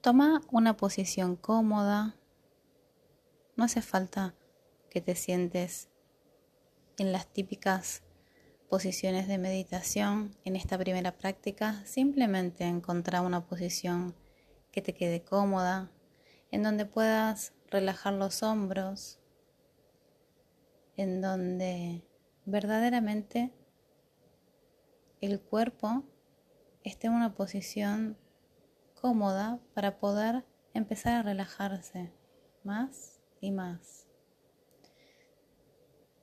Toma 0.00 0.40
una 0.50 0.78
posición 0.78 1.36
cómoda. 1.36 2.16
No 3.56 3.64
hace 3.64 3.82
falta 3.82 4.34
que 4.88 5.02
te 5.02 5.14
sientes 5.14 5.90
en 6.96 7.12
las 7.12 7.26
típicas 7.26 8.02
posiciones 8.70 9.28
de 9.28 9.36
meditación 9.36 10.34
en 10.46 10.56
esta 10.56 10.78
primera 10.78 11.18
práctica. 11.18 11.84
Simplemente 11.84 12.64
encontrar 12.64 13.26
una 13.26 13.44
posición 13.44 14.14
que 14.72 14.80
te 14.80 14.94
quede 14.94 15.22
cómoda, 15.22 15.90
en 16.50 16.62
donde 16.62 16.86
puedas 16.86 17.52
relajar 17.68 18.14
los 18.14 18.42
hombros, 18.42 19.18
en 20.96 21.20
donde 21.20 22.08
verdaderamente 22.46 23.52
el 25.20 25.42
cuerpo 25.42 26.04
esté 26.84 27.08
en 27.08 27.12
una 27.12 27.34
posición 27.34 28.16
cómoda 29.00 29.60
para 29.74 29.98
poder 29.98 30.44
empezar 30.74 31.14
a 31.14 31.22
relajarse 31.22 32.12
más 32.64 33.20
y 33.40 33.50
más. 33.50 34.06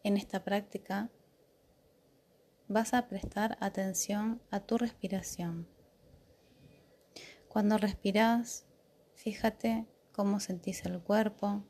En 0.04 0.16
esta 0.16 0.44
práctica 0.44 1.10
vas 2.68 2.94
a 2.94 3.08
prestar 3.08 3.58
atención 3.62 4.42
a 4.52 4.60
tu 4.60 4.78
respiración. 4.78 5.68
Cuando 7.50 7.78
respiras, 7.78 8.66
fíjate 9.16 9.88
cómo 10.12 10.40
sentís 10.40 10.86
el 10.86 11.02
cuerpo, 11.02 11.64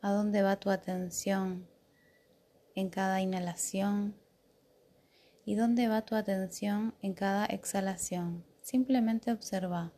a 0.00 0.12
dónde 0.12 0.42
va 0.42 0.56
tu 0.56 0.70
atención 0.70 1.68
en 2.74 2.88
cada 2.90 3.20
inhalación 3.20 4.16
y 5.44 5.54
dónde 5.54 5.88
va 5.88 6.02
tu 6.02 6.14
atención 6.14 6.94
en 7.02 7.14
cada 7.14 7.46
exhalación. 7.46 8.53
Simplemente 8.64 9.30
observa. 9.30 9.92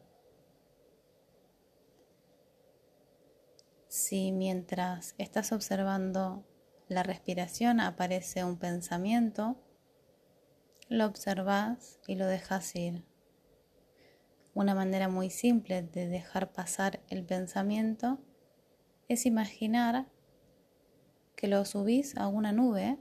Si 3.86 4.32
mientras 4.32 5.14
estás 5.18 5.52
observando 5.52 6.44
la 6.88 7.04
respiración 7.04 7.78
aparece 7.78 8.42
un 8.42 8.58
pensamiento, 8.58 9.56
lo 10.88 11.06
observas 11.06 12.00
y 12.08 12.16
lo 12.16 12.26
dejas 12.26 12.74
ir. 12.74 13.04
Una 14.52 14.74
manera 14.74 15.08
muy 15.08 15.30
simple 15.30 15.82
de 15.82 16.08
dejar 16.08 16.52
pasar 16.52 16.98
el 17.08 17.24
pensamiento 17.24 18.18
es 19.06 19.26
imaginar 19.26 20.08
que 21.36 21.46
lo 21.46 21.64
subís 21.64 22.16
a 22.16 22.26
una 22.26 22.50
nube 22.50 22.98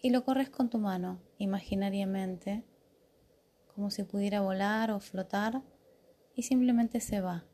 y 0.00 0.08
lo 0.08 0.24
corres 0.24 0.48
con 0.48 0.70
tu 0.70 0.78
mano 0.78 1.20
imaginariamente, 1.36 2.64
como 3.78 3.92
si 3.92 4.02
pudiera 4.02 4.40
volar 4.40 4.90
o 4.90 4.98
flotar 4.98 5.62
y 6.34 6.42
simplemente 6.42 6.98
se 7.00 7.20
va. 7.20 7.44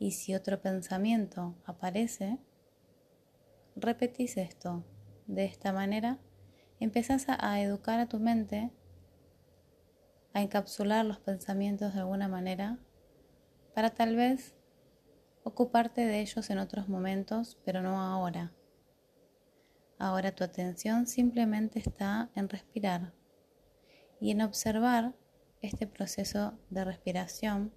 Y 0.00 0.10
si 0.10 0.34
otro 0.34 0.60
pensamiento 0.60 1.54
aparece, 1.64 2.40
repetís 3.76 4.36
esto. 4.36 4.84
De 5.28 5.44
esta 5.44 5.72
manera, 5.72 6.18
empezás 6.80 7.26
a 7.28 7.60
educar 7.60 8.00
a 8.00 8.08
tu 8.08 8.18
mente 8.18 8.72
a 10.32 10.42
encapsular 10.42 11.04
los 11.04 11.20
pensamientos 11.20 11.94
de 11.94 12.00
alguna 12.00 12.26
manera 12.26 12.80
para 13.76 13.90
tal 13.90 14.16
vez 14.16 14.56
ocuparte 15.44 16.06
de 16.06 16.18
ellos 16.18 16.50
en 16.50 16.58
otros 16.58 16.88
momentos, 16.88 17.56
pero 17.64 17.82
no 17.82 18.02
ahora. 18.02 18.52
Ahora 19.96 20.34
tu 20.34 20.42
atención 20.42 21.06
simplemente 21.06 21.78
está 21.78 22.32
en 22.34 22.48
respirar 22.48 23.12
y 24.20 24.30
en 24.30 24.42
observar 24.42 25.14
este 25.62 25.86
proceso 25.86 26.58
de 26.70 26.84
respiración 26.84 27.72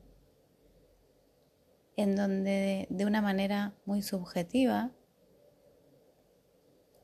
en 1.95 2.15
donde 2.15 2.87
de 2.89 3.05
una 3.05 3.21
manera 3.21 3.75
muy 3.85 4.01
subjetiva 4.01 4.91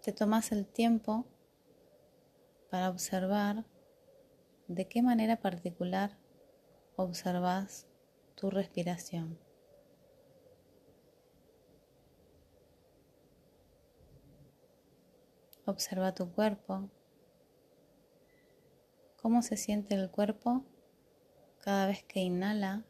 te 0.02 0.12
tomas 0.12 0.52
el 0.52 0.66
tiempo 0.66 1.26
para 2.70 2.90
observar 2.90 3.66
de 4.68 4.88
qué 4.88 5.02
manera 5.02 5.38
particular 5.38 6.18
observas 6.96 7.88
tu 8.36 8.50
respiración. 8.50 9.40
Observa 15.66 16.14
tu 16.14 16.32
cuerpo, 16.32 16.90
cómo 19.28 19.42
se 19.42 19.58
siente 19.58 19.94
el 19.94 20.10
cuerpo 20.10 20.64
cada 21.60 21.86
vez 21.86 22.02
que 22.02 22.22
inhala 22.22 22.86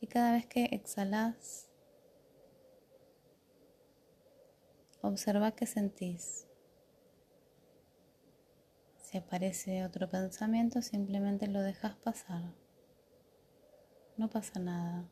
y 0.00 0.06
cada 0.06 0.30
vez 0.30 0.46
que 0.46 0.66
exhalas. 0.66 1.68
Observa 5.02 5.56
qué 5.56 5.66
sentís. 5.66 6.46
Si 9.02 9.18
aparece 9.18 9.84
otro 9.84 10.08
pensamiento, 10.08 10.82
simplemente 10.82 11.48
lo 11.48 11.62
dejas 11.62 11.96
pasar. 11.96 12.54
No 14.16 14.30
pasa 14.30 14.60
nada. 14.60 15.04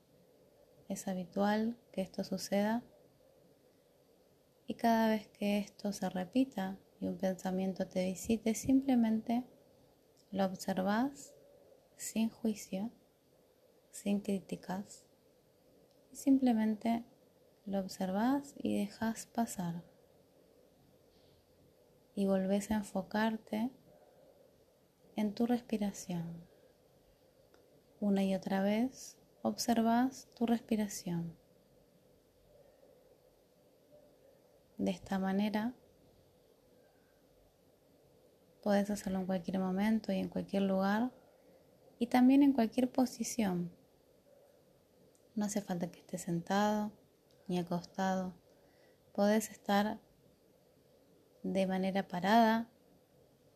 Es 0.89 1.09
habitual 1.09 1.77
que 1.91 2.03
esto 2.03 2.23
suceda. 2.23 2.85
Y 4.69 4.75
cada 4.75 5.09
vez 5.09 5.27
que 5.27 5.59
esto 5.59 5.93
se 5.93 6.09
repita 6.11 6.79
y 7.01 7.07
un 7.07 7.17
pensamiento 7.17 7.87
te 7.87 8.05
visite, 8.07 8.55
simplemente 8.55 9.45
lo 10.31 10.45
observas 10.45 11.35
sin 11.97 12.29
juicio, 12.29 12.91
sin 13.91 14.21
críticas. 14.21 15.05
Y 16.13 16.17
simplemente 16.17 17.05
lo 17.67 17.81
observas 17.81 18.55
y 18.57 18.79
dejas 18.79 19.27
pasar. 19.27 19.83
Y 22.15 22.27
volvés 22.27 22.71
a 22.71 22.77
enfocarte 22.77 23.71
en 25.17 25.35
tu 25.35 25.47
respiración. 25.47 26.47
Una 28.01 28.25
y 28.25 28.35
otra 28.35 28.63
vez 28.63 29.17
observas 29.43 30.29
tu 30.35 30.47
respiración. 30.47 31.37
De 34.79 34.93
esta 34.93 35.19
manera 35.19 35.75
puedes 38.69 38.91
hacerlo 38.91 39.21
en 39.21 39.25
cualquier 39.25 39.59
momento 39.61 40.13
y 40.13 40.19
en 40.19 40.29
cualquier 40.29 40.65
lugar 40.65 41.11
y 41.99 42.09
también 42.09 42.43
en 42.43 42.53
cualquier 42.53 42.93
posición. 42.93 43.73
No 45.35 45.47
hace 45.47 45.63
falta 45.63 45.91
que 45.91 46.01
estés 46.01 46.21
sentado 46.21 46.93
ni 47.47 47.59
acostado. 47.59 48.35
Puedes 49.15 49.49
estar 49.49 49.99
de 51.43 51.67
manera 51.67 52.07
parada 52.09 52.69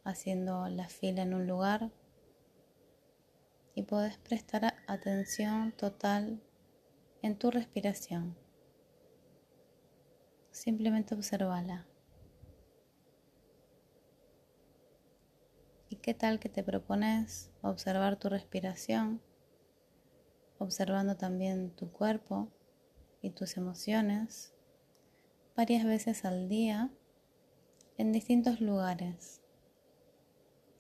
haciendo 0.03 0.67
la 0.71 0.89
fila 0.89 1.21
en 1.21 1.35
un 1.35 1.47
lugar 1.47 1.91
y 3.75 3.83
puedes 3.83 4.17
prestar 4.17 4.77
atención 4.87 5.73
total 5.73 6.43
en 7.21 7.37
tu 7.37 7.51
respiración. 7.51 8.35
Simplemente 10.53 11.15
observala. 11.15 11.87
¿Y 15.92 15.92
qué 16.03 16.15
tal 16.15 16.39
que 16.39 16.49
te 16.49 16.63
propones 16.63 17.51
observar 17.63 18.19
tu 18.19 18.29
respiración, 18.29 19.23
observando 20.59 21.17
también 21.17 21.71
tu 21.71 21.91
cuerpo 21.91 22.49
y 23.23 23.31
tus 23.31 23.57
emociones 23.57 24.53
varias 25.57 25.85
veces 25.85 26.25
al 26.25 26.49
día 26.49 26.91
en 27.97 28.13
distintos 28.13 28.61
lugares? 28.61 29.43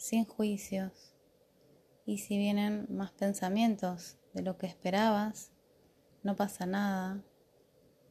sin 0.03 0.25
juicios. 0.25 1.15
Y 2.05 2.19
si 2.19 2.37
vienen 2.37 2.89
más 2.91 3.13
pensamientos 3.13 4.17
de 4.35 4.43
lo 4.43 4.59
que 4.59 4.67
esperabas, 4.67 5.53
no 6.25 6.35
pasa 6.35 6.67
nada, 6.67 7.23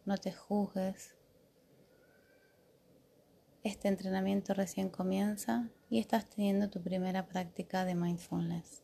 no 0.06 0.18
te 0.18 0.32
juzgues. 0.32 1.18
Este 3.64 3.90
entrenamiento 3.90 4.56
recién 4.56 4.90
comienza 4.90 5.70
y 5.88 6.00
estás 6.00 6.28
teniendo 6.28 6.72
tu 6.72 6.82
primera 6.82 7.28
práctica 7.28 7.86
de 7.86 7.94
mindfulness. 7.94 8.82